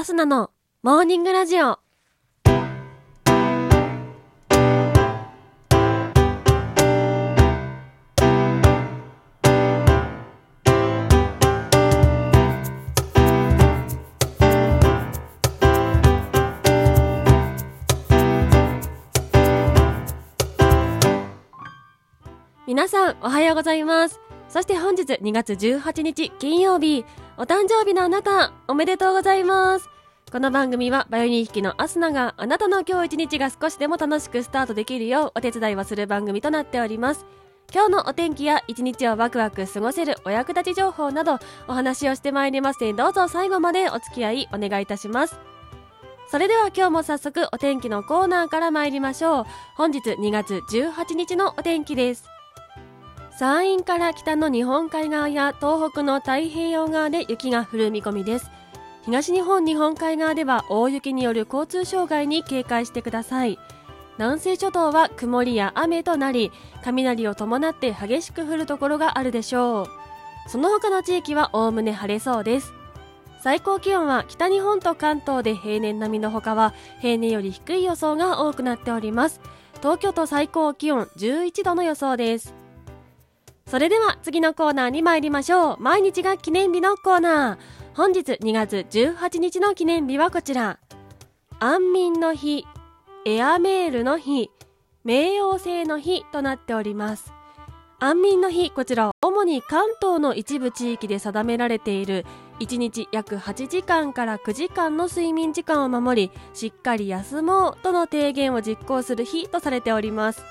[0.00, 0.50] アスナの
[0.82, 1.78] モーニングラジオ。
[22.66, 24.18] 皆さんおはようございます。
[24.48, 27.04] そして本日2月18日金曜日、
[27.36, 29.89] お誕生日のあなた、おめでとうございます。
[30.30, 37.26] この番組はバイオリン弾きのアスナがあなたの今日一日が少しでも楽しくスタートできるようお手伝いをする番組となっております。
[37.74, 45.36] 今日のお天気や一日をワクワク過ごせるお役立ち情報などお話をしてまいりますのでどうぞ最後までお付き合いお願いいたします。
[46.30, 49.44] それでは今日も早速お天気のコーナーから参りましょう。
[49.74, 52.24] 本日2月18日のお天気です。
[53.36, 58.48] 山陰から北の日本海側や東北の太平洋側で雪が降る見込みです。
[59.02, 63.58] 東日本日本海側では大雪による交通障害に警戒してください。
[64.18, 66.52] 南西諸島は曇りや雨となり、
[66.84, 69.86] 雷を伴って激しく降るところがあるでしょう。
[70.50, 72.74] その他の地域はおおむね晴れそうです。
[73.42, 79.40] 最高気温は北日本と関東で平年並みのほかは平年より低い予想が多くなっております。
[79.78, 82.59] 東京都最高気温11度の予想です。
[83.70, 85.76] それでは次のコーナーに参りましょう。
[85.78, 87.58] 毎日が記念日のコーナー。
[87.96, 90.80] 本日2月18日の記念日はこちら。
[91.60, 92.66] 安眠の日、
[93.26, 94.50] エアメールの日、
[95.06, 97.32] 冥王星の日となっております。
[98.00, 102.26] 安眠の日、こちらは主に関東の一部地域で定められている
[102.58, 110.42] 1日約8時間から9時間の睡眠時間を守り、しっかり休もうとの提言を実行する日とされております。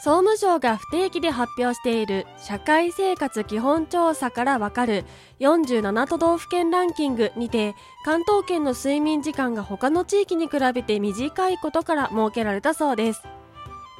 [0.00, 5.04] 総務省が不定期で発表している社会生活基本調査からわかる
[5.40, 13.22] 47都道府県ランキングにて関東圏の睡眠時間が他の地域に比べて短いことから設けられたそうです。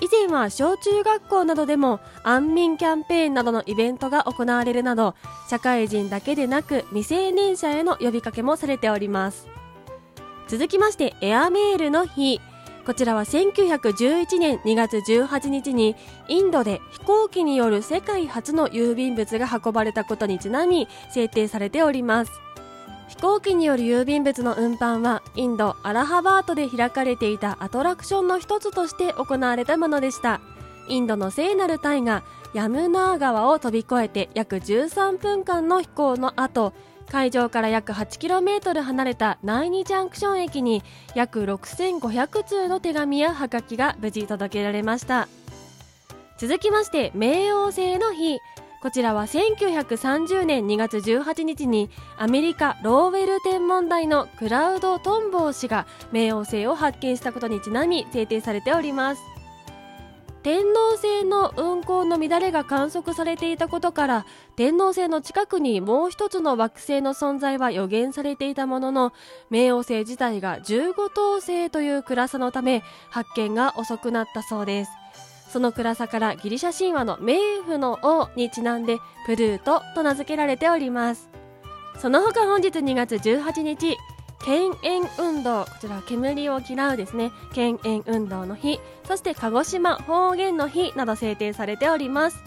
[0.00, 5.16] 以前は小中学校などでも安眠キャンペーンなどのイベントが行われるなど
[5.50, 9.48] 社会人だけでなく未成年者への呼びかけもされております。
[10.46, 12.40] 続きましてエアメールの日。
[12.88, 15.94] こちらは1911年2月18日に
[16.26, 22.32] インドで飛行機による世界初の郵便物が運ばれたことにちなみ制定されております。
[23.08, 30.40] 飛行機による郵便物の運搬はインド・アラハバートで開かれていたアトラクションの一つとして行われたものでした。
[30.88, 32.22] インドの聖なる隊が
[32.54, 36.72] ヤムナー川を飛び越えて約13分間の飛行の後、
[37.10, 40.82] 会場から約 8km 離れたナイニジャンクション駅に
[41.14, 45.28] 約6500通の手紙やハガキが無事届けられました。
[46.38, 48.38] 続きまして冥王星の日。
[48.80, 59.37] こちらは1930年2月18日にアメリカローウェル天文台のクラウド・トンボー氏が冥王星を発見したことにちなみ制定されております。
[60.48, 64.26] 天王星の運行の乱れが観測されていたことから
[64.56, 69.12] 天王星の近くにもう一つの惑星の存在は予言されていたものの
[69.50, 74.90] 冥王星自体が15等星という暗さのため発見が遅くなったそうです。
[75.50, 81.28] その暗さからギリシャ神話の冥府の王にちなんでプルートと名付けられております。
[81.98, 83.98] その他本日2月18日
[84.48, 87.32] 犬猿運動こちら煙を嫌うですね。
[87.52, 92.42] 犬猿運動の日そして鹿児島方言の日など制定されております。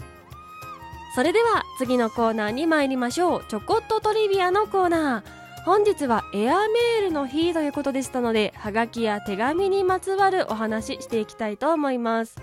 [1.14, 3.44] それでは次のコーナーに参りましょう。
[3.46, 5.64] ちょこっとトリビアのコーナー。
[5.64, 12.36] 本日はエアメールの日ということでしたのではがきや手紙にまつわるお話していきたいと思います。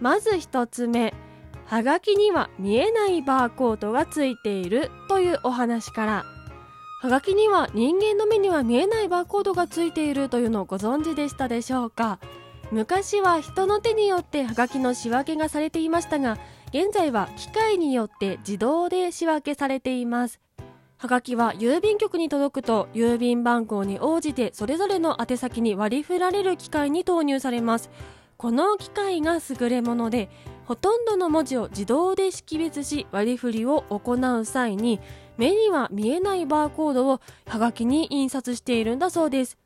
[0.00, 1.12] まず一つ目
[1.66, 6.39] はがきには見えないバーコードがついているというお話から。
[7.00, 12.18] はがきには人間の目には見えないバーコードがついているというのをご存知でしたでしょうか？
[12.72, 16.36] 昔は人の手によってはがきの仕分けがされていましたが
[16.74, 20.40] 現在は機械によって自動で仕分けされています。
[20.98, 27.88] はがきは郵便局に届くと郵便番号に応じてそれぞれの宛先に割り振られる機械に投入されます。
[28.36, 30.30] この機械が優れもので
[30.64, 35.00] ほとんどの文字を自動で識別し割り振りを行う際に
[35.40, 39.56] 目には見えないバーコードをはがきに印刷しているんだそうです。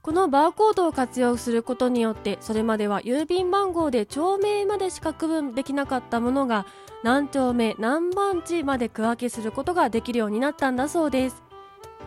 [0.00, 6.64] このバーコードを活用することによってそれまでは郵便番号で町名までしか区分できなかったものが
[7.04, 11.42] 何丁目何番地まで区分けすることができるようになったんだそうです。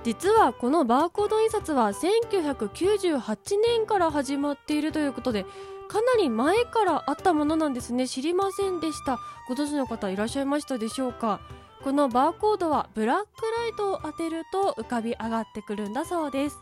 [0.03, 5.45] 実はこのバーコード印刷は1998年から始まっているということで
[5.87, 8.07] かなり前からあったものなんですね。
[8.07, 9.19] 知りませんでした。
[9.47, 11.39] ご存知の方いらっしゃいましたでしょうか？
[11.85, 13.25] このバーコードはブラック
[13.59, 16.57] ライトを当てると浮かび上がってくるんだそうです。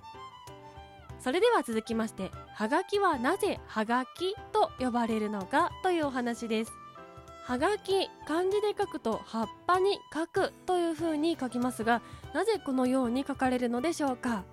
[1.22, 6.74] それでは続きましてはがきはなぜはがきと呼ばれるのかというお話です。
[7.46, 12.02] はがき漢字で書くと葉っぱに書くという風に書きますが
[12.34, 14.44] なぜこのように書かれるのでしょうか？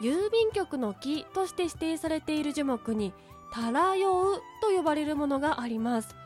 [0.00, 3.12] 郵便局の木として指定されている樹木に
[3.52, 6.16] タラヨウと呼ばれるものがあります。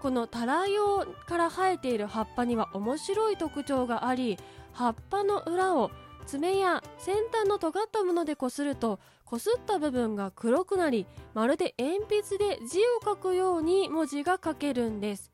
[0.00, 4.38] このタラヨウから生えている葉っぱには面白い特徴があり
[4.72, 5.90] 葉っぱの裏を
[6.26, 15.32] 爪や先端の尖ったものでこするとこすった部分が黒くなりまるで鉛筆で字を書くように文字が書けるんです。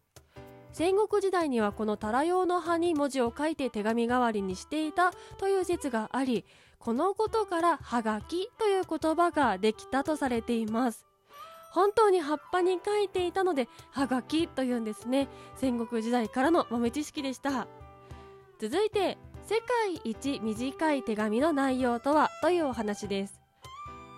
[0.73, 6.47] 戦国時代にはこのタラ用の葉に文字を書いて手紙代わりにしていたという説があり
[6.79, 11.07] このことからはがきという言葉ができたとされています。
[11.73, 15.29] 本当に葉っぱに書いていたのではがきというんですね。
[15.57, 17.67] 戦国時代からの豆知識でした。
[18.61, 23.41] 続いて世界一短い手紙の内容とはというお話です。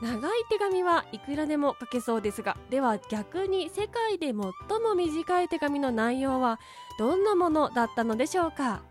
[0.02, 6.58] 長い手紙はいくらでも書けそうですがでは逆に世界で最も短い手紙の内容は
[6.98, 8.82] どんなものだったのでしょうか。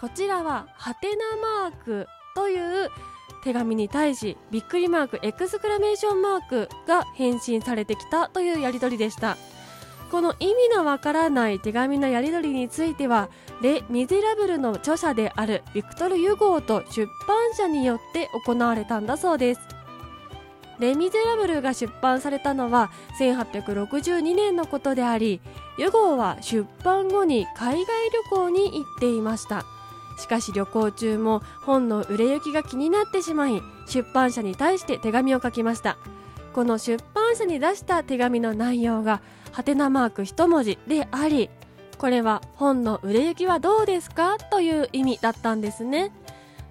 [0.00, 2.90] こちらはハテナマークという
[3.46, 9.36] 手紙に対しびっくりマークエクスクラメーションマークが返信されてきたというやり取りでした。
[10.10, 13.28] この意味のわからない手紙のやり取りについては
[13.62, 19.60] レ・ミゼラブルの著者であるビクトル・ユゴーと出版社によって行われたんだそうです。
[20.80, 22.90] レ・ミゼラブルが出版されたのは
[23.20, 25.40] 1862年のことであり
[25.78, 29.75] ユゴーは出版後に海外旅行に行っていました。
[30.16, 35.98] しかし旅行中も本の売れ行きが気になってしまい出版社に対して手紙を書きました。
[36.54, 39.20] この出版社に出した手紙の内容が
[39.52, 41.50] ハテナマーク一文字であり
[41.98, 46.12] これは本の売れ行きはどうですかという意味だったんですね。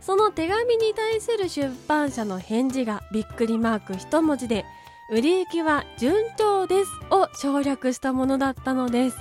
[0.02, 4.66] その手紙に対する出版社の返事がびっくりマーク一文字で
[5.10, 9.18] 売れ行きは順調ですを省略したものだったのです。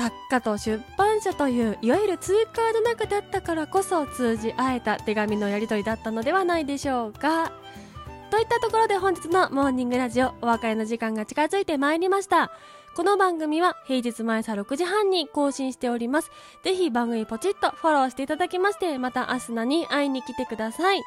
[0.00, 7.52] 作家と出版社といういわゆる通貨の中だったからこそ通じ合えた手紙のやり取りだったのではないでしょうか。
[8.30, 12.50] といったところで本日のモーニングラジオお別れの時間が近づいてまいりました。
[12.96, 16.30] この番組は平日毎朝6時半に更新しております。
[16.64, 21.02] ぜひ番組ポチッとフォローしていただきましてまたアスナに会いに来てください。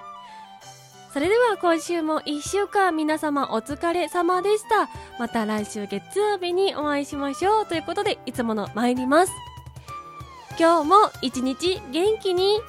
[1.14, 4.90] それでは今週も1週間皆様お疲れ様でした。
[5.20, 9.32] また来週月曜日にお会いしましょうということでいつもの参ります。
[10.60, 12.60] 今日も一日元気に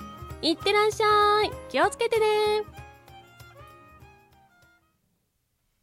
[0.42, 1.52] いってらっしゃい。
[1.70, 2.73] 気をつけてね。